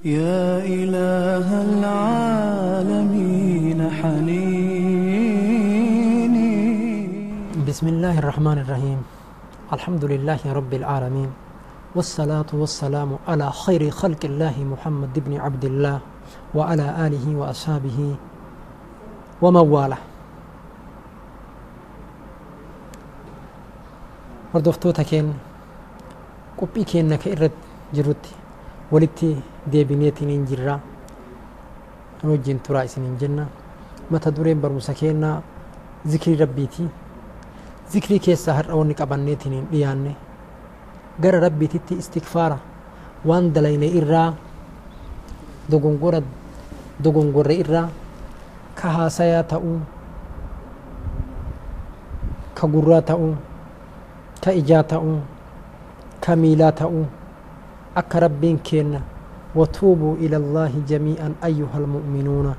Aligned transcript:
يا 0.00 0.64
إله 0.64 1.44
العالمين 1.76 3.10
حنيني. 4.00 4.80
بسم 7.68 7.86
الله 7.88 8.18
الرحمن 8.18 8.58
الرحيم. 8.64 8.96
الحمد 9.72 10.04
لله 10.04 10.40
رب 10.40 10.72
العالمين. 10.72 11.28
والصلاة 11.92 12.48
والسلام 12.48 13.28
على 13.28 13.52
خير 13.52 13.90
خلق 13.92 14.24
الله 14.24 14.64
محمد 14.64 15.12
بن 15.20 15.36
عبد 15.36 15.64
الله 15.64 16.00
وعلى 16.56 16.86
آله 17.06 17.36
وأصحابه 17.36 18.16
ومن 19.42 19.64
والاه 19.68 20.00
hordoftoota 24.56 25.04
keenya 25.04 25.36
qophii 26.56 26.88
keenya 26.88 27.20
ka 27.20 27.30
walitti 28.92 29.36
deebineetiniin 29.72 30.46
jirraa 30.46 30.80
kan 32.20 32.30
wajjin 32.30 32.60
turaa 32.60 32.82
isiniin 32.84 33.16
jenna. 33.20 33.46
Mata 34.10 34.30
dureen 34.36 34.60
barumsa 34.60 34.94
keenyaa 34.94 35.42
zikrii 36.08 36.36
rabbiiti. 36.36 36.84
Zikrii 37.90 38.18
keessaa 38.20 38.54
har'a 38.54 38.74
wanni 38.76 38.94
qabanneetiniin 38.94 39.68
dhiyaanne. 39.72 40.16
Gara 41.22 41.40
rabbiititti 41.40 41.94
istikfaara 41.94 42.58
waan 43.26 43.52
dalayne 43.54 43.86
irraa 43.86 44.34
dogongora 45.70 46.20
dogongorre 47.04 47.54
irraa 47.54 47.88
ka 48.74 48.88
haasayaa 48.96 49.42
ta'uu 49.42 49.78
ka 52.54 52.66
gurraa 52.68 53.02
ta'uu 53.02 53.34
ka 54.44 54.50
ijaa 54.60 54.82
ta'uu 54.82 55.18
ka 56.24 56.36
miilaa 56.36 56.72
ta'uu 56.72 57.04
akka 58.00 58.16
rabbiin 58.24 58.58
keenna 58.68 59.00
وتوبوا 59.50 60.22
إلى 60.22 60.36
الله 60.38 60.72
جميعا 60.86 61.42
أيها 61.42 61.74
المؤمنون 61.74 62.54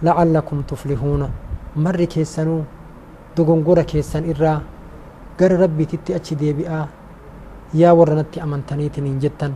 لعلكم 0.00 0.56
تفلحون. 0.64 1.22
مر 1.76 2.00
كيسانو 2.08 2.56
دغنغورا 3.36 3.84
كيسان 3.84 4.24
إرا 4.32 4.54
غر 5.36 5.52
ربي 5.52 5.84
تتي 5.84 6.16
أتش 6.16 6.32
ديبئا 6.40 6.80
يا 7.76 7.92
ورنتي 7.92 8.40
أمنتنيتن 8.40 9.04
جتن 9.20 9.52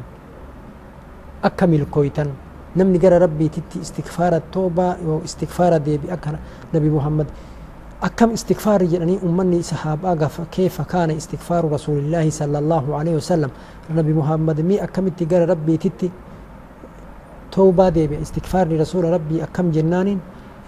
أكمل 1.40 1.88
كويتن 1.88 2.28
نمني 2.76 2.98
غر 3.00 3.16
ربي 3.24 3.48
تتي 3.48 3.80
استغفار 3.80 4.36
التوبة 4.36 4.88
وإستغفار 5.08 5.72
ديبئا. 5.80 6.16
نبي 6.76 6.88
محمد 6.92 7.28
أكم 8.02 8.30
استغفار 8.30 8.84
جناني 8.84 9.18
أمني 9.24 9.62
صحابة 9.62 10.28
كيف 10.52 10.82
كان 10.82 11.10
استغفار 11.10 11.72
رسول 11.72 11.98
الله 11.98 12.30
صلى 12.30 12.58
الله 12.58 12.96
عليه 12.96 13.14
وسلم؟ 13.16 13.50
نبي 13.90 14.12
محمد 14.12 14.60
مي 14.60 14.84
أكم 14.84 15.08
تجار 15.08 15.48
ربي 15.48 15.76
تتي؟ 15.76 16.10
توبة 17.52 17.88
دي 17.88 18.22
استغفار 18.22 18.68
لرسول 18.68 19.04
ربي 19.04 19.44
أكم 19.44 19.70
جنان 19.70 20.18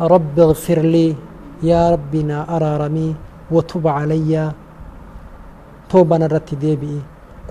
رب 0.00 0.38
اغفر 0.40 0.80
لي 0.80 1.16
يا 1.62 1.90
ربنا 1.90 2.56
أرارمي 2.56 3.14
وتب 3.50 3.84
علي. 3.88 4.52
توبة 5.90 6.16
نرت 6.16 6.54
ديبي 6.54 6.96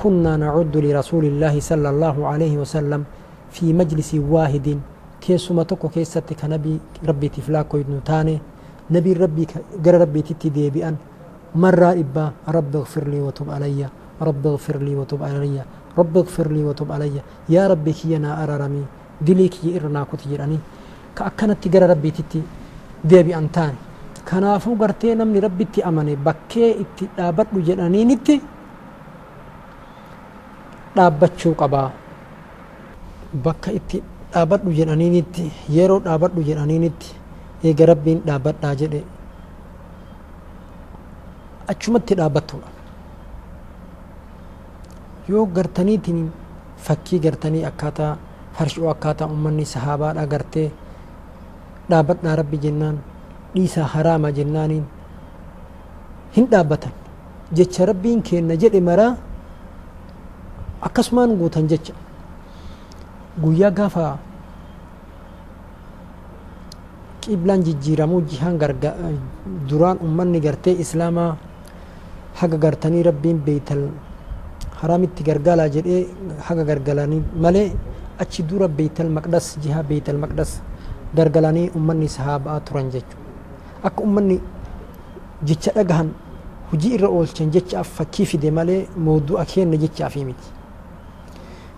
كنا 0.01 0.37
نعد 0.37 0.77
لرسول 0.77 1.25
الله 1.25 1.59
صلى 1.59 1.89
الله 1.89 2.27
عليه 2.27 2.57
وسلم 2.57 3.03
في 3.51 3.73
مجلس 3.73 4.15
واحد. 4.15 4.79
كيسما 5.21 5.63
تكو 5.63 5.89
كيستك 5.89 6.45
نبي 6.45 6.79
ربي 7.07 7.29
تفلاكو 7.29 7.77
يدنتاني 7.77 8.41
نبي 8.95 9.11
ربي 9.23 9.43
قال 9.83 9.95
ربي 10.03 10.21
تتي 10.27 10.49
دي 10.55 10.69
بأن 10.75 10.95
مرة 11.63 11.89
إبا 12.01 12.25
رب 12.55 12.71
اغفر 12.75 13.03
لي 13.11 13.19
وتب 13.27 13.47
علي 13.55 13.81
رب 14.27 14.43
اغفر 14.47 14.77
لي 14.87 14.93
وتب 14.99 15.19
علي 15.23 15.57
رب 15.99 16.13
اغفر 16.21 16.47
لي 16.55 16.61
وتب 16.67 16.89
علي 16.95 17.15
يا 17.55 17.63
ربي 17.71 17.91
كينا 17.99 18.29
أرارمي 18.43 18.83
دليك 19.27 19.55
يرنا 19.75 20.01
كتيراني 20.11 20.59
كأكنت 21.17 21.61
قال 21.73 21.83
ربي 21.91 22.09
تتي 22.17 22.41
دي 23.09 23.19
بأن 23.27 23.47
تاني 23.51 23.79
kanaafuu 24.27 24.75
gartee 24.75 25.15
namni 25.15 25.39
rabbitti 25.39 25.79
amane 25.89 26.13
bakkee 26.19 26.71
itti 26.83 27.05
dhaabadhu 27.17 27.61
jedhaniinitti 27.67 28.35
dhaabbachuu 30.95 31.53
qabaa 31.61 31.89
bakka 33.45 33.71
itti 33.79 33.97
dhaabadhu 34.33 34.69
jedhaniinitti 34.79 35.45
yeroo 35.77 35.99
dhaabadhu 36.07 36.41
jedhaniinitti 36.49 37.09
eega 37.63 37.85
rabbiin 37.91 38.19
dhaabbadhaa 38.27 38.73
jedhe 38.81 39.01
achumatti 41.73 42.13
dhaabbattudha 42.19 42.69
yoo 45.29 45.45
gartaniitiin 45.55 46.21
fakkii 46.87 47.19
gartanii 47.25 47.63
akkaataa 47.69 48.11
farshoo 48.57 48.89
akkaataa 48.93 49.27
ummanni 49.35 49.65
sahaabaadha 49.73 50.25
gartee 50.33 50.67
dhaabbadhaa 51.89 52.35
rabbi 52.41 52.57
jennaan 52.65 52.97
dhiisaa 53.55 53.87
haraama 53.95 54.31
jennaaniin 54.37 54.85
hin 56.37 56.47
dhaabbatan 56.51 56.93
jecha 57.59 57.85
rabbiin 57.91 58.21
kenna 58.29 58.55
jedhe 58.63 58.81
maraa 58.89 59.13
akkasumaan 60.87 61.35
guutan 61.39 61.67
jecha. 61.67 61.93
Guyyaa 63.41 63.71
gaafa 63.71 64.17
qiblaan 67.27 67.63
jijjiiramuu 67.67 68.21
jihan 68.29 68.57
duraan 69.69 69.97
ummanni 70.07 70.39
gartee 70.39 70.75
islaamaa 70.83 71.37
haga 72.39 72.57
gartanii 72.57 73.03
rabbiin 73.03 73.39
beeytal. 73.45 73.83
Haramitti 74.81 75.23
gargalaa 75.23 75.69
jedhee 75.75 76.07
haga 76.47 76.63
gargalanii 76.63 77.23
malee 77.43 77.71
achi 78.19 78.43
dura 78.49 78.67
beeytal 78.67 79.09
maqdas 79.09 79.57
jiha 79.63 79.83
beeytal 79.83 80.17
maqdas 80.23 80.51
gargalanii 81.15 81.71
ummanni 81.75 82.09
sahaabaa 82.17 82.59
turan 82.59 82.91
jechuudha. 82.93 83.25
Akka 83.83 84.03
ummanni 84.03 84.39
jecha 85.43 85.71
dhagahan 85.77 86.09
hujii 86.71 86.93
irra 86.97 87.09
oolchan 87.09 87.51
jechaaf 87.55 87.87
fakkii 87.97 88.25
fide 88.25 88.49
malee 88.51 88.87
mawdu'a 89.07 89.45
kenna 89.45 89.77
jechaafii 89.83 90.25
miti 90.29 90.56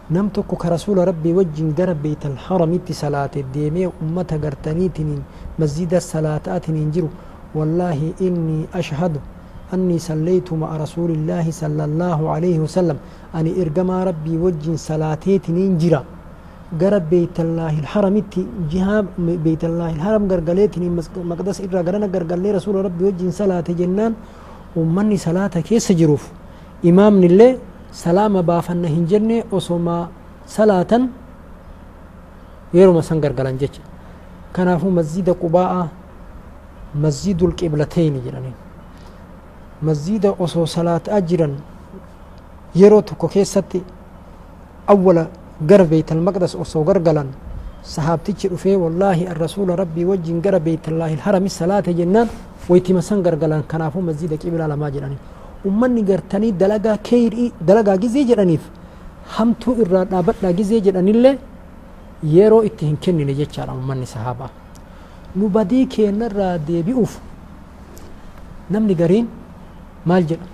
nam 0.09 0.29
tokko 0.29 0.55
ka 0.55 0.69
rasuula 0.69 1.05
rabbii 1.05 1.33
wajjin 1.33 1.73
gara 1.77 1.93
beeytal 1.93 2.37
haramitti 2.45 2.93
salaate 2.93 3.45
deemee 3.53 3.89
ummata 4.01 4.37
gartaniitiniin 4.37 5.21
masjida 5.59 5.99
salaata'atiniin 6.01 6.91
jiru 6.91 7.09
wallaahi 7.55 8.13
innii 8.19 8.69
ashhadu 8.73 9.19
أني 9.69 10.01
صليت 10.01 10.49
مع 10.53 10.65
رسول 10.81 11.13
الله 11.13 11.45
صلى 11.61 11.83
الله 11.85 12.19
عليه 12.33 12.57
وسلم. 12.65 12.97
أني 13.37 13.51
إرجما 13.61 13.97
ربي 14.09 14.33
وجه 14.41 14.73
صلاتيت 14.73 15.45
ننجرا 15.53 16.01
قرب 16.81 17.03
بيت 17.13 17.37
الله 17.45 17.73
الحرم 17.85 18.15
جهة 18.73 18.97
بيت 19.45 19.63
الله 19.69 19.89
الحرم 20.01 20.23
قرقليتني 20.25 20.89
مقدس 21.21 21.57
إرى 21.69 21.85
قرنا 21.85 22.09
قرقلي 22.09 22.49
رسول 22.57 22.75
ربي 22.81 23.03
وجه 23.13 23.29
صلاة 23.29 23.67
جنان. 23.69 24.13
ومني 24.73 25.17
صلاة 25.21 25.53
كيس 25.61 25.93
جروف. 25.93 26.23
إمام 26.89 27.13
نلي 27.89 27.97
سلام 28.05 28.33
بافن 28.41 28.85
هنجرني 28.85 29.37
وصوما 29.51 29.97
صلاة 30.47 30.91
يرو 32.73 32.91
مسان 32.97 33.17
قرقلان 33.23 33.57
جيش 33.57 33.75
كان 34.53 34.69
مسجد 34.97 35.29
قباء 35.41 35.73
مسجد 36.95 37.39
القبلتين 37.43 38.15
جرانين 38.25 38.57
masjida 39.81 40.35
osoo 40.39 40.65
salaataa 40.67 41.21
jiran 41.21 41.53
yeroo 42.75 43.01
tokko 43.01 43.27
keessatti 43.27 43.79
awwala 44.87 45.27
gara 45.69 45.85
beeytal 45.85 46.19
maqdas 46.27 46.55
osoo 46.55 46.83
gargalan 46.83 47.27
sahaabtichi 47.83 48.49
dhufee 48.49 48.75
wallaahi 48.75 49.27
arrasuula 49.27 49.75
rabbii 49.75 50.05
wajjin 50.05 50.41
gara 50.41 50.59
beeytallaahi 50.59 51.15
harami 51.15 51.49
salaate 51.49 51.93
jennaan 51.93 52.27
waytima 52.69 53.01
san 53.01 53.23
gargalan 53.23 53.63
kanaafuu 53.63 54.01
masjida 54.01 54.37
qibilaa 54.37 54.67
lamaa 54.67 54.91
jedhanii 54.91 55.17
ummanni 55.65 56.03
gartanii 56.09 56.51
dalagaa 56.61 56.97
keeyrii 57.09 57.51
dalagaa 57.67 57.97
gizee 58.03 58.23
jedhaniif 58.29 58.61
hamtuu 59.37 59.75
irraa 59.83 60.05
dhaabadhaa 60.11 60.53
gizee 60.59 60.81
jedhanillee 60.85 61.37
yeroo 62.35 62.61
itti 62.69 62.85
hin 62.89 62.97
kennine 63.05 63.33
jechaadha 63.39 63.73
ummanni 63.81 64.05
sahaabaa 64.13 64.49
nu 65.35 65.49
badii 65.57 65.85
keennarraa 65.95 66.53
deebi'uuf 66.67 67.17
namni 68.75 68.95
gariin 69.01 69.27
maal 70.11 70.23
jedha 70.31 70.47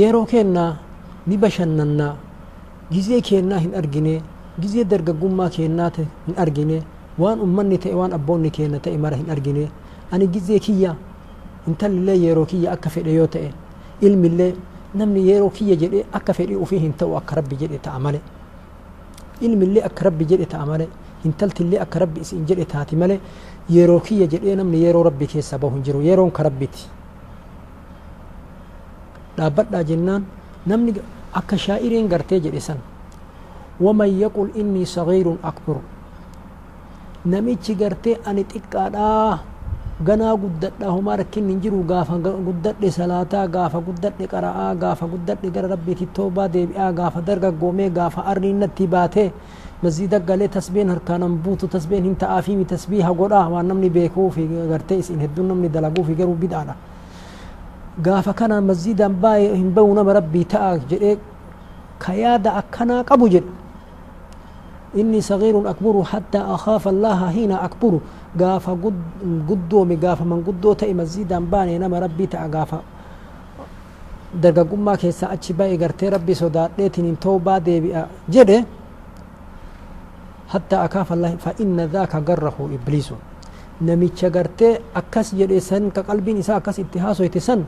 yeroo 0.00 0.24
kennaa 0.26 0.70
ni 1.26 1.36
bashannannaa 1.44 2.14
gizee 2.92 3.20
kennaa 3.30 3.58
hin 3.64 3.74
argine 3.80 4.14
gizee 4.60 4.84
dargaggummaa 4.92 5.50
kennaa 5.56 5.90
hin 5.98 6.36
argine 6.44 6.78
waan 7.18 7.40
ummanni 7.46 7.78
ta'e 7.82 7.94
waan 8.00 8.12
abboonni 8.18 8.50
kenna 8.56 8.78
ta'e 8.84 8.98
mara 9.04 9.16
hin 9.16 9.30
argine 9.34 9.68
ani 10.12 10.26
gizee 10.34 10.58
kiyya 10.66 10.94
intallillee 11.68 12.16
yeroo 12.24 12.46
kiyya 12.50 12.72
akka 12.76 12.90
fedhe 12.94 13.12
yoo 13.18 13.26
ta'e 13.34 13.50
ilmillee 14.06 14.52
namni 14.98 15.20
yeroo 15.30 15.50
kiyya 15.56 15.76
jedhee 15.82 16.04
akka 16.18 16.32
fedhii 16.38 16.56
ofii 16.64 16.78
hin 16.84 16.92
ta'u 17.00 17.16
akka 17.20 17.36
rabbi 17.40 17.56
jedhe 17.62 17.78
ta'a 17.86 17.98
male 18.06 18.20
ilmillee 19.46 19.82
akka 19.88 20.04
rabbi 20.08 20.24
jedhe 20.30 20.46
ta'a 20.54 20.66
male 20.70 20.86
hintaltillee 21.24 21.80
akka 21.84 21.98
rabbi 22.04 22.20
isin 22.26 22.44
jedhe 22.48 22.64
taati 22.74 22.96
male 23.02 23.16
yeroo 23.76 24.00
kiyya 24.06 24.26
jedhee 24.34 24.54
namni 24.60 24.78
yeroo 24.84 25.02
rabbi 25.08 25.26
keessa 25.32 25.58
bahu 25.58 25.74
hin 25.76 25.82
jiru 25.88 26.00
yeroon 26.08 26.30
ka 26.38 26.42
rabbiti 26.48 26.86
dhaabbadhaa 29.38 29.82
jennaan 29.90 30.22
namni 30.66 30.94
akka 31.40 31.56
shaa'iriin 31.66 32.08
gartee 32.14 32.40
jedhe 32.46 32.60
san 32.60 32.80
ومن 33.86 34.10
يقول 34.24 34.48
إني 34.60 34.82
صغير 34.96 35.26
أكبر 35.50 35.76
نميتش 37.30 37.66
قرتي 37.78 38.12
أني 38.26 38.42
تقادا 38.50 39.38
ganaa 40.06 40.34
guddadha 40.42 40.90
homaa 40.94 41.16
rakkinni 41.20 41.52
hin 41.52 41.60
jiru 41.62 41.82
gaafa 41.90 42.18
guddadhe 42.48 42.90
salaataa 42.96 43.46
gaafa 43.54 43.78
guddadhe 43.86 44.26
qara'aa 44.32 44.74
gaafa 44.82 45.06
guddadhe 45.12 45.50
gara 45.56 45.68
rabbiitti 45.74 46.06
toobaa 46.18 46.48
deebi'aa 46.56 46.92
gaafa 46.98 47.20
dargaggoomee 47.30 47.88
gaafa 47.96 48.24
arriin 48.32 48.60
natti 48.64 48.86
baatee 48.86 49.32
masjida 49.82 50.18
galee 50.28 50.48
tasbeen 50.58 50.88
harkaanan 50.94 51.34
buutu 51.46 51.66
tasbeen 51.74 52.04
hin 52.08 52.14
ta'aafi 52.22 52.54
tasbiiha 52.74 53.10
godhaa 53.22 53.48
waan 53.54 53.66
namni 53.72 53.90
beekuu 53.96 54.30
fi 54.36 54.46
gartee 54.70 54.98
isin 55.02 55.18
hedduun 55.24 55.48
namni 55.54 55.68
dalaguu 55.78 56.04
fi 56.10 56.14
garuu 56.20 56.34
bid'aadha 56.44 56.74
gaafa 58.06 58.32
kana 58.42 58.60
masjidan 58.70 59.14
baay'ee 59.24 59.56
hin 59.56 59.70
bahu 59.74 59.94
nama 59.98 60.12
rabbii 60.20 60.44
ta'a 60.54 60.70
jedhee 60.90 61.16
ka 61.98 62.12
yaada 62.22 62.54
akkanaa 62.62 63.02
qabu 63.10 63.28
jedhe 64.94 65.00
inni 65.00 65.22
sagiirun 65.22 65.66
akburu 65.66 66.02
hattaa 66.02 66.54
akhaafa 66.54 66.90
allaha 66.90 67.28
hiina 67.30 67.60
akburu 67.62 68.00
gaafa 68.36 68.74
guddoomi 69.48 69.96
gaafa 69.96 70.24
manguddoo 70.24 70.74
ta'e 70.74 70.94
masjidaan 70.94 71.46
baane 71.46 71.78
nama 71.78 72.00
rabbii 72.00 72.26
ta'a 72.26 72.48
gaafa 72.48 72.80
dargaggummaa 74.42 74.96
keessaa 74.96 75.30
achi 75.30 75.52
ba'e 75.52 75.76
gartee 75.76 76.10
rabbi 76.10 76.34
sodaadheetiin 76.34 77.06
hin 77.06 77.16
toobaa 77.16 77.60
deebi'a 77.64 78.06
jedhe 78.28 78.64
hattaa 80.48 80.82
akaafa 80.84 81.14
allahi 81.14 81.36
fa 81.36 81.52
inna 81.58 81.86
dhaaka 81.86 82.20
garrahu 82.20 82.68
ibliisu 82.74 83.14
namicha 83.80 84.30
gartee 84.30 84.80
akkas 84.94 85.34
jedhe 85.34 85.60
san 85.60 85.90
ka 85.90 86.02
qalbiin 86.02 86.38
isaa 86.38 86.56
akkas 86.56 86.78
itti 86.78 86.98
haasoyte 86.98 87.40
san 87.40 87.64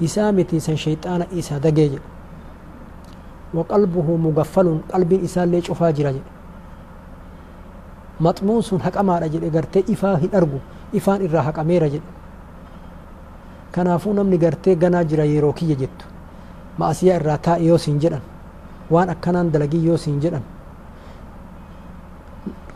isaa 0.00 0.32
miti 0.32 0.60
san 0.60 0.76
shayxaana 0.76 1.26
isa 1.32 1.60
dagee 1.60 1.88
jedhe 1.88 2.02
وقلبه 3.54 4.08
مغفل 4.16 4.68
قلب 4.92 5.12
إسان 5.30 5.50
ليش 5.54 5.70
أفا 5.70 5.90
جرا 5.94 6.12
jedhe 8.20 9.50
gartee 9.50 9.84
ifaa 9.88 10.16
hin 10.16 10.30
argu 10.32 10.60
ifaan 10.92 11.22
irraa 11.22 11.42
haqameera 11.42 11.88
jedhe 11.88 12.06
kanaafuu 13.72 14.12
namni 14.14 14.38
gartee 14.38 14.74
ganaa 14.76 15.04
jira 15.04 15.24
yeroo 15.24 15.52
kiyya 15.52 15.76
jettu 15.76 16.06
ma'asiyaa 16.78 17.16
irraa 17.20 17.38
taa'e 17.38 17.64
yoo 17.66 17.78
siin 17.78 17.98
jedhan 18.00 18.20
waan 18.90 19.10
akkanaan 19.10 19.50
dalagii 19.52 19.84
yoo 19.86 19.96
siin 19.96 20.20
jedhan 20.20 20.42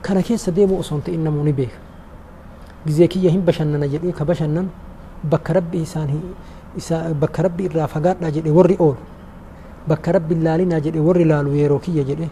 kana 0.02 0.22
keessa 0.22 0.50
deemuu 0.56 0.78
osoo 0.80 0.96
hin 0.96 1.04
ta'in 1.04 1.22
namuu 1.24 1.44
ni 1.44 1.52
beeka 1.52 1.78
gizee 2.86 3.08
kiyya 3.08 3.30
hin 3.30 3.42
bashannana 3.42 3.86
jedhee 3.94 4.12
ka 4.12 4.24
bashannan 4.24 4.68
bakka 5.30 5.52
rabbi 5.52 5.82
isaan 5.82 7.14
bakka 7.20 7.42
rabbi 7.42 7.64
irraa 7.70 7.86
fagaadhaa 7.94 8.30
jedhe 8.36 8.50
warri 8.58 8.76
oolu 8.78 8.98
bakka 9.88 10.12
rabbi 10.18 10.34
laalinaa 10.34 10.80
jedhe 10.80 11.00
warri 11.08 11.24
laalu 11.24 11.54
yeroo 11.60 11.78
kiyya 11.86 12.04
jedhe 12.10 12.28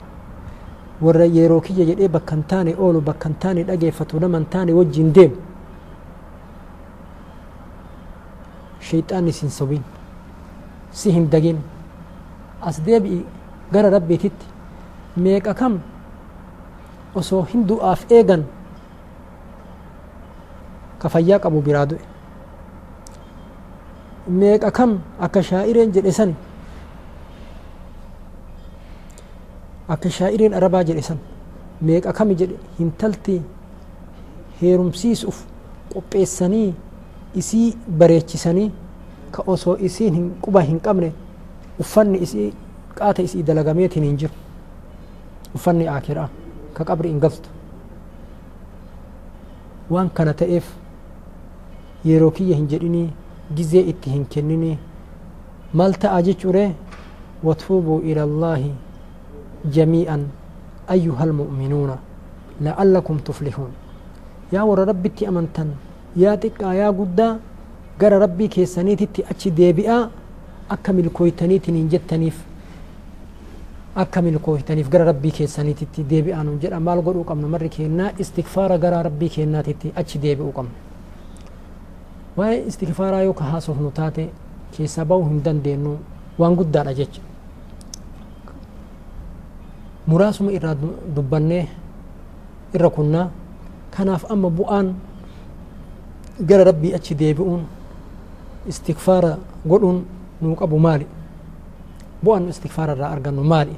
warra 1.01 1.25
yeroo 1.27 1.61
kiyya 1.61 1.85
jedhee 1.91 2.09
bakka 2.09 2.35
hin 2.35 2.45
taane 2.53 2.73
oolu 2.79 3.01
bakka 3.01 3.29
hin 3.29 3.37
taane 3.41 3.65
dhageeffatu 3.69 4.21
nama 4.21 4.39
hin 4.39 4.47
taane 4.55 4.73
wajjin 4.73 5.13
deemu 5.13 5.37
shayxaanni 8.81 9.33
sin 9.33 9.51
sobiin 9.51 9.83
si 10.93 11.13
hin 11.13 11.29
dagin 11.31 11.59
as 12.63 12.81
deebi'i 12.87 13.25
gara 13.73 13.91
rabbiititti 13.91 14.47
meeqa 15.17 15.55
kam 15.55 15.81
osoo 17.15 17.43
hin 17.53 17.67
du'aaf 17.69 18.05
eegan 18.11 18.45
ka 20.99 21.09
fayyaa 21.09 21.39
qabu 21.39 21.61
biraa 21.63 21.87
du'e 21.87 22.01
meeqa 24.29 24.71
kam 24.71 25.01
akka 25.21 25.43
shaa'ireen 25.43 25.93
jedhe 25.93 26.13
sani 26.13 26.35
akka 29.95 30.11
shaa'ireen 30.19 30.55
arabaa 30.61 30.85
jedhe 30.89 31.03
san 31.09 31.19
meeqa 31.89 32.13
kami 32.19 32.35
jedhe 32.41 32.57
hintalti 32.79 33.37
heerumsiisuuf 34.61 35.39
qopheessanii 35.93 36.69
isii 37.43 37.69
bareechisanii 38.03 38.71
ka 39.37 39.43
osoo 39.55 39.77
isiin 39.89 40.15
hin 40.15 40.31
quba 40.47 40.61
hin 40.71 40.81
qabne 40.87 41.13
uffanni 41.85 42.19
isii 42.29 42.49
qaata 42.99 43.23
isii 43.29 43.43
dalagameetiin 43.51 44.05
hin 44.09 44.17
jiru 44.23 44.35
uffanni 45.59 45.89
aakiraa 45.95 46.29
ka 46.79 46.85
qabri 46.91 47.09
hin 47.13 47.21
galtu 47.27 47.49
waan 49.91 50.11
kana 50.19 50.35
ta'eef 50.43 50.67
yeroo 52.11 52.31
kiyya 52.39 52.57
hin 52.57 52.67
jedhinii 52.73 53.07
gizee 53.61 53.85
itti 53.93 54.11
hin 54.15 54.25
kenninii 54.35 54.79
maal 55.81 55.95
ta'a 56.05 56.23
jechuure 56.29 56.65
watuubuu 57.49 58.01
ila 58.13 58.23
allaahi 58.29 58.73
جميعا 59.73 60.19
أيها 60.91 61.25
المؤمنون 61.25 61.91
لعلكم 62.61 63.17
تفلحون. 63.27 63.73
يا 64.53 64.63
ور 64.63 64.79
ربي 64.89 65.29
أمنتن 65.29 65.69
يا 66.17 66.35
تقا 66.35 66.73
يا 66.73 66.89
قدا 66.91 67.29
قر 68.01 68.13
ربي 68.25 68.47
كيسانيتي 68.49 69.07
تي 69.15 69.21
أتشي 69.31 69.51
ديبئا 69.51 70.11
أكمل 70.71 71.09
كويتنيتي 71.17 71.73
ننجتنيف 71.73 72.37
أكمل 73.97 74.39
كويتنيف 74.39 74.87
قر 74.93 75.03
ربي 75.11 75.31
كيسانيتي 75.31 75.87
تي 75.95 76.03
ديبئا 76.03 76.43
ننجر 76.43 76.77
أمال 76.77 76.99
قرؤ 77.07 77.23
قمنا 77.29 77.49
مرة 77.49 77.67
كينا 77.67 78.13
استغفار 78.21 78.71
قر 78.83 78.95
ربي 79.07 79.29
كينا 79.29 79.63
تي 79.63 79.91
أتشي 79.97 80.19
ديبئو 80.19 80.53
istigfaaraa 82.37 83.25
yoo 83.25 83.33
ka 83.33 83.45
haasofnu 83.45 83.91
taate 83.99 84.29
keessaa 84.77 85.05
ba'uu 85.11 85.25
hin 85.29 85.39
dandeenyu 85.45 85.93
waan 86.39 86.57
guddaadha 86.59 86.93
jecha 86.99 87.23
muraasuma 90.07 90.51
irraa 90.53 90.75
dubbannee 91.17 91.65
irra 92.75 92.91
kunnaa 92.91 93.31
kanaaf 93.97 94.23
amma 94.33 94.51
bu'aan 94.51 94.87
gara 96.49 96.65
rabbii 96.65 96.95
achi 96.99 97.15
deebi'uun 97.15 97.63
istigfaara 98.71 99.33
godhuun 99.71 99.99
nuu 100.43 100.55
qabu 100.61 100.79
maali 100.79 101.07
bu'aan 102.25 102.49
istigfaara 102.53 102.93
irraa 102.97 103.11
argannu 103.17 103.43
maali 103.53 103.75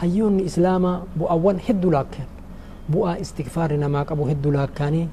hayyoonni 0.00 0.42
islaamaa 0.48 0.96
bu'aawwan 1.18 1.56
hedduu 1.68 1.90
laakkeen 1.96 2.28
bu'aa 2.92 3.16
istigfaarri 3.24 3.78
namaa 3.84 4.04
qabu 4.04 4.22
hedduu 4.30 4.52
laakkaanii 4.58 5.06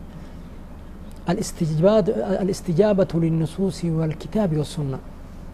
الاستجابة 2.44 3.08
للنصوص 3.24 3.80
والكتاب 3.86 4.58
والسنة 4.58 5.00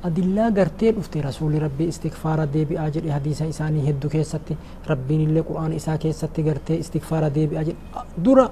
adillaa 0.07 0.49
gartee 0.51 0.91
dhufte 0.95 1.21
rasuuli 1.21 1.59
rabbii 1.59 1.87
istikfaara 1.93 2.45
deebi'aa 2.53 2.89
jedhe 2.95 3.11
hadiisa 3.17 3.45
isaanii 3.53 3.83
heddu 3.87 4.07
keessatti 4.13 4.57
rabbiin 4.91 5.21
illee 5.27 5.43
qur'aana 5.49 5.75
isaa 5.81 5.97
keessatti 6.03 6.41
gartee 6.47 6.77
istikfaara 6.83 7.29
deebi'aa 7.35 7.63
jedhe. 7.67 7.77
Dura 8.25 8.45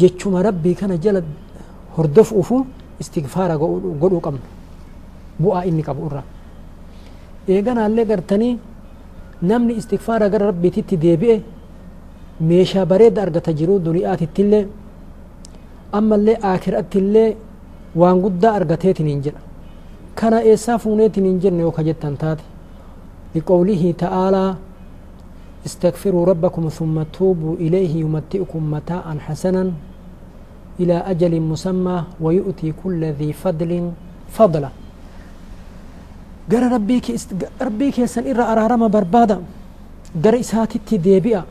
jechuma 0.00 0.42
rabbii 0.48 0.74
kana 0.80 0.96
jala 1.04 1.22
hordofuufu 1.96 2.56
istikfaara 3.00 3.54
godhuu 3.62 4.20
qabnu 4.26 4.42
bu'aa 5.42 5.62
inni 5.70 5.82
qabu 5.88 6.06
irra 6.08 6.22
eeganaallee 7.54 8.04
gartanii 8.12 8.52
namni 9.50 9.72
istikfaara 9.80 10.28
gara 10.32 10.46
rabbiititti 10.50 10.96
deebi'e 11.04 11.36
meeshaa 12.48 12.86
bareeda 12.92 13.20
argata 13.26 13.52
jiru 13.58 13.74
duniyaatittillee 13.86 14.64
ammallee 15.98 16.36
aakirattillee 16.50 17.28
waan 18.00 18.18
guddaa 18.24 18.52
argateetiin 18.60 19.08
hin 19.12 19.22
jedha. 19.26 19.40
كان 20.16 20.34
إسافوني 20.34 21.08
تنجر 21.08 21.50
نيوكا 21.50 21.82
جدا 21.82 22.16
تات 22.20 22.38
لقوله 23.34 23.94
تعالى 23.98 24.54
استغفروا 25.66 26.26
ربكم 26.26 26.68
ثم 26.68 27.02
توبوا 27.02 27.54
إليه 27.56 28.00
يمتئكم 28.00 28.70
متاعا 28.70 29.14
حسنا 29.26 29.72
إلى 30.80 30.96
أجل 31.12 31.40
مسمى 31.40 32.04
ويؤتي 32.20 32.72
كل 32.84 33.04
ذي 33.04 33.32
فضل 33.32 33.90
فضلا 34.28 34.70
قال 36.52 36.72
ربيك 36.72 37.10
است... 37.10 37.30
ربيك 37.62 37.98
يسن 37.98 38.24
إرى 38.30 38.42
أرارما 38.52 38.86
بربادا 38.86 39.38
قال 40.24 40.34
إساتي 40.34 40.78
تديبئا 40.86 41.44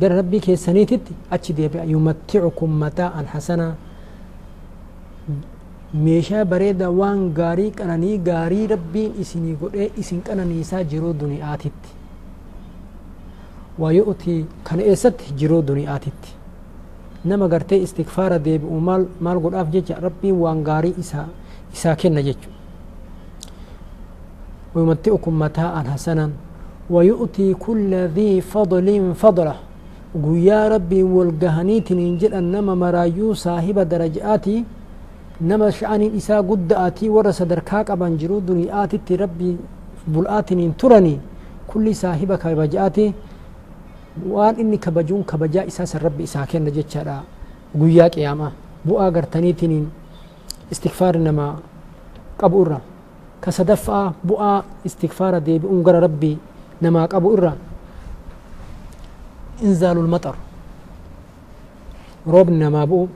قال 0.00 0.10
ربيك 0.20 0.48
يسن 0.48 0.76
إتتي 0.76 1.14
أتش 1.32 1.52
ديبئا 1.52 1.84
يمتعكم 1.84 2.80
متاعا 2.80 3.22
حسنا 3.32 3.74
meeshaa 5.94 6.44
bareeda 6.44 6.90
waan 6.90 7.20
gaarii 7.34 7.70
qananii 7.70 8.18
gaarii 8.18 8.66
rabbiin 8.66 9.20
isinii 9.20 9.56
godhee 9.60 9.90
isin 9.96 10.22
qananiisaa 10.28 10.82
jiruu 10.84 11.12
duniyaatitti 11.20 11.94
wayu'tii 13.78 14.40
kana 14.64 14.82
eessatti 14.82 15.32
jiruu 15.38 15.62
duniyaatitti 15.68 16.34
nama 17.24 17.48
gartee 17.48 17.78
istigfaara 17.86 18.38
deebi'u 18.48 18.80
maal 18.80 19.06
maal 19.20 19.40
godhaaf 19.46 19.70
jecha 19.76 20.00
rabbiin 20.08 20.36
waan 20.42 20.62
gaarii 20.68 20.94
isaa 20.98 21.28
isaa 21.72 21.96
kenna 21.96 22.22
jechu 22.22 22.50
ويمتئكم 24.76 25.38
متاعا 25.38 25.82
حسنا 25.82 26.30
ويؤتي 26.90 27.54
كل 27.54 27.94
ذي 28.16 28.40
فضل 28.40 29.14
فضله 29.14 29.56
rabbiin 30.16 31.12
walgahaniitin 31.16 31.98
hin 31.98 32.18
jedhan 32.18 32.44
nama 32.44 32.76
maraayyuu 32.76 33.34
saahiba 33.34 33.84
daraja'aati 33.84 34.64
nama 35.40 35.68
sha'aniin 35.72 36.16
isaa 36.16 36.42
gudda'aati 36.42 37.10
warra 37.12 37.32
sadarkaa 37.32 37.84
qaban 37.84 38.16
jiruu 38.16 38.40
duniyaatitti 38.40 39.16
rabbii 39.16 39.56
bul'aatin 40.08 40.58
hin 40.64 40.74
turanii 40.74 41.20
kulli 41.66 41.94
saahiba 41.94 42.38
kabajaati 42.38 43.14
waan 44.32 44.60
inni 44.60 44.78
kabajuun 44.78 45.24
kabajaa 45.24 45.64
isaa 45.68 45.86
san 45.86 46.00
rabbi 46.00 46.24
isaa 46.24 46.46
kenna 46.46 46.70
jechaadha 46.70 47.20
guyyaa 47.76 48.08
qiyaamaa 48.16 48.52
bu'aa 48.86 49.10
gartaniitiniin 49.10 49.84
istikfaarri 50.72 51.20
namaa 51.20 51.52
qabu 52.40 52.62
irra 52.64 52.80
ka 53.40 53.52
sadaffaa 53.52 54.14
bu'aa 54.24 54.64
istikfaara 54.84 55.40
deebi'uun 55.40 55.84
gara 55.84 56.00
rabbii 56.00 56.38
namaa 56.80 57.06
qabu 57.08 57.34
irra 57.36 57.52
inzaalul 59.60 60.08
roobni 62.26 62.58
namaa 62.58 62.86
bu'u 62.86 63.08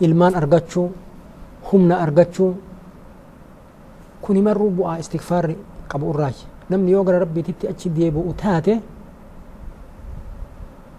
ilmaan 0.00 0.34
argachuu 0.34 0.88
humna 1.72 1.94
argachuu 2.04 2.52
kun 4.22 4.36
himarruu 4.36 4.70
bu'aa 4.78 4.98
istikfaarri 5.02 5.56
qabu 5.92 6.10
irraayi 6.12 6.42
namni 6.70 6.90
yoo 6.94 7.04
gara 7.04 7.18
rabbiititti 7.24 7.68
achi 7.72 7.88
deebi'u 7.96 8.32
taate 8.42 8.74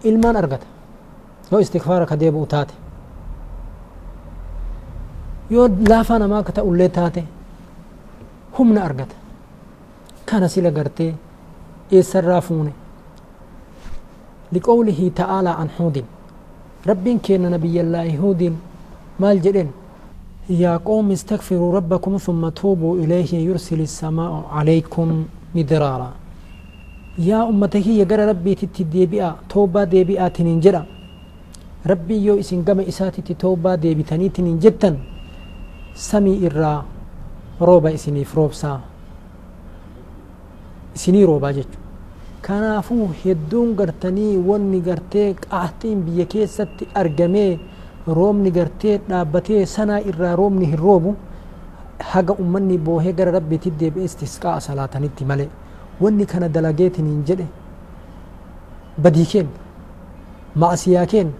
ilmaan 0.10 0.36
argata 0.42 0.66
yoo 1.52 1.60
istikfaara 1.66 2.06
ka 2.12 2.16
deebi'u 2.20 2.46
taate 2.54 2.74
yoo 5.50 5.68
laafaa 5.90 6.20
namaa 6.20 6.44
ka 6.44 6.52
ta'ullee 6.60 6.90
taate 7.00 7.24
humna 8.60 8.82
argata 8.90 9.16
kana 10.30 10.48
sila 10.54 10.72
gartee 10.78 11.12
eessarraa 11.92 12.42
fuune 12.48 12.74
liqowlihi 14.52 15.12
ta'aalaa 15.20 15.58
an 15.64 15.70
huudin 15.80 16.06
rabbiin 16.90 17.20
keenna 17.20 17.50
nabiyyallaahi 17.56 18.16
huudin 18.24 18.56
maal 19.20 19.40
jedhen 19.46 19.70
يا 20.50 20.78
قوم 20.78 21.12
استغفروا 21.12 21.76
ربكم 21.76 22.18
ثم 22.18 22.50
توبوا 22.50 22.94
إليه 23.04 23.32
يرسل 23.48 23.82
السماء 23.82 24.34
عليكم 24.52 25.08
مدرارا. 25.56 26.12
يا 27.20 27.50
أمتك 27.50 27.88
يا 27.88 28.04
جرى 28.04 28.26
ربي 28.32 28.56
تتديبئة 28.56 29.36
توبة 29.50 29.84
ديبئة 29.84 30.28
تنجرا 30.28 30.86
ربي 31.92 32.16
يو 32.26 32.40
إسن 32.40 32.62
قم 32.68 32.80
إساتي 32.80 33.34
توبة 33.34 33.76
ديبتني 33.76 34.30
تنجتا 34.30 34.90
سمي 35.96 36.48
إرّا 36.48 36.98
rooba 37.60 37.90
isiniif 37.90 38.36
roobsaa 38.38 38.80
isinii 40.96 41.26
roobaa 41.26 41.54
jechu 41.58 41.80
kanaafuu 42.46 43.08
hedduun 43.22 43.74
gartanii 43.80 44.38
wanni 44.50 44.82
gartee 44.88 45.34
qaaxxiin 45.34 46.04
biyya 46.06 46.26
keessatti 46.34 46.88
argamee 47.02 47.58
roobni 48.08 48.52
gartee 48.52 48.98
dhaabbatee 49.10 49.66
sanaa 49.66 50.00
irraa 50.10 50.36
roobni 50.36 50.66
hin 50.72 50.80
roobu 50.80 51.16
haga 52.12 52.34
ummanni 52.44 52.78
boohee 52.78 53.14
gara 53.14 53.32
rabbiitti 53.32 53.72
deebi'ee 53.80 54.06
istisqaa 54.06 54.60
salaatanitti 54.60 55.26
malee. 55.26 55.50
Wanni 56.02 56.26
kana 56.26 56.48
dalageetiniin 56.54 57.24
jedhe 57.28 57.46
badii 59.04 59.26
keen 59.32 59.48
ma'asiyaa 60.56 61.06
keen 61.06 61.32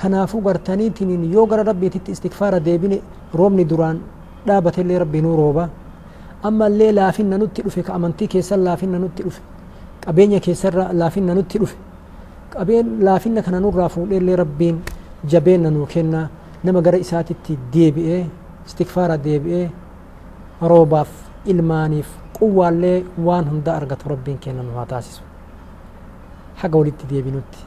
kanaafuu 0.00 0.40
gartaniitiniin 0.46 1.32
yoo 1.32 1.46
gara 1.46 1.62
rabbiititti 1.62 2.12
istikfaara 2.12 2.60
deebine 2.64 3.00
roobni 3.34 3.64
duraan 3.70 4.00
dhaabate 4.46 4.80
illee 4.80 4.98
rabbi 4.98 5.20
nuu 5.22 5.36
rooba. 5.36 5.68
Amma 6.42 6.66
illee 6.68 6.92
laafinna 6.92 7.38
nutti 7.38 7.62
dhufe 7.64 7.82
ka 7.82 7.94
amantii 7.94 8.28
keessan 8.28 8.64
laafinna 8.64 8.98
nutti 8.98 9.22
dhufe 9.22 9.40
qabeenya 10.04 10.40
keessarra 10.40 10.88
laafinna 10.92 11.34
nutti 11.34 11.58
dhufe. 11.58 11.76
Qabeen 12.50 12.86
laafinna 13.04 13.42
kana 13.42 13.60
nurraa 13.60 13.88
fuudhee 13.88 14.18
illee 14.18 14.36
rabbiin 14.36 14.76
jabeenna 15.32 15.68
nuu 15.76 15.86
kenna 15.94 16.20
nama 16.64 16.80
gara 16.86 16.98
isaatitti 17.04 17.52
deebi'ee 17.74 18.22
istikfaara 18.66 19.16
deebi'ee 19.26 19.66
roobaaf 20.72 21.10
ilmaaniif 21.52 22.08
quwwaallee 22.38 22.98
waan 23.26 23.44
hunda 23.50 23.70
argatu 23.78 24.08
rabbiin 24.12 24.38
kenna 24.44 24.62
nu 24.68 24.72
haa 24.78 24.86
taasisu 24.92 25.22
haga 26.62 26.76
walitti 26.78 27.04
deebinutti 27.14 27.58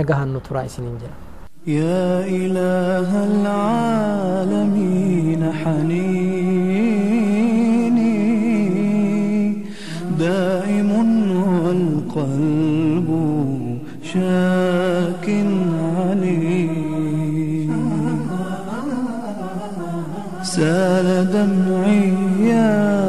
nagahan 0.00 0.28
nu 0.34 0.40
turaa 0.48 0.66
isiniin 0.72 0.98
jedha 1.04 1.16
يا 1.66 2.22
إله 2.42 3.10
العالمين 3.30 5.42
حنيني 8.00 9.64
دائم 10.18 10.90
والقلب 11.64 13.08
شاك 14.12 15.26
سال 20.56 21.26
دمعي 21.32 22.14
يا 22.48 23.05